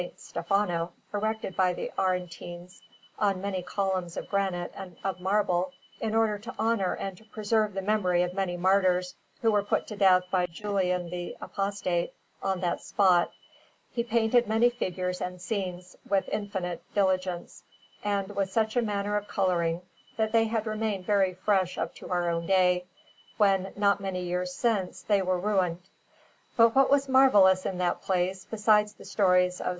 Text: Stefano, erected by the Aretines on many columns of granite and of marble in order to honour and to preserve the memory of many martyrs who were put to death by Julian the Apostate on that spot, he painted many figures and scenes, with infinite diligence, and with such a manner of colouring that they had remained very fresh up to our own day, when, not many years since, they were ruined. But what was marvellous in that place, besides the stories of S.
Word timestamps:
Stefano, 0.17 0.93
erected 1.13 1.55
by 1.55 1.73
the 1.75 1.91
Aretines 1.95 2.81
on 3.19 3.39
many 3.39 3.61
columns 3.61 4.17
of 4.17 4.27
granite 4.29 4.73
and 4.75 4.97
of 5.03 5.19
marble 5.21 5.73
in 5.99 6.15
order 6.15 6.39
to 6.39 6.55
honour 6.57 6.95
and 6.95 7.15
to 7.19 7.23
preserve 7.25 7.75
the 7.75 7.83
memory 7.83 8.23
of 8.23 8.33
many 8.33 8.57
martyrs 8.57 9.13
who 9.43 9.51
were 9.51 9.61
put 9.61 9.85
to 9.85 9.95
death 9.95 10.23
by 10.31 10.47
Julian 10.47 11.11
the 11.11 11.37
Apostate 11.39 12.13
on 12.41 12.61
that 12.61 12.81
spot, 12.81 13.31
he 13.91 14.03
painted 14.03 14.47
many 14.47 14.71
figures 14.71 15.21
and 15.21 15.39
scenes, 15.39 15.95
with 16.09 16.27
infinite 16.31 16.81
diligence, 16.95 17.61
and 18.03 18.35
with 18.35 18.49
such 18.51 18.75
a 18.75 18.81
manner 18.81 19.15
of 19.17 19.27
colouring 19.27 19.81
that 20.17 20.31
they 20.31 20.45
had 20.45 20.65
remained 20.65 21.05
very 21.05 21.35
fresh 21.35 21.77
up 21.77 21.93
to 21.97 22.09
our 22.09 22.27
own 22.27 22.47
day, 22.47 22.85
when, 23.37 23.71
not 23.75 24.01
many 24.01 24.23
years 24.23 24.51
since, 24.51 25.03
they 25.03 25.21
were 25.21 25.37
ruined. 25.39 25.77
But 26.57 26.73
what 26.75 26.89
was 26.89 27.07
marvellous 27.07 27.67
in 27.67 27.77
that 27.77 28.01
place, 28.01 28.47
besides 28.49 28.93
the 28.93 29.05
stories 29.05 29.61
of 29.61 29.67
S. 29.67 29.69